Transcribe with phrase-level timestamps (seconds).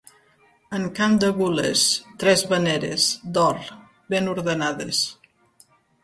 [0.75, 1.83] En camp de gules,
[2.23, 3.05] tres veneres,
[3.35, 3.59] d'or,
[4.15, 5.03] ben ordenades.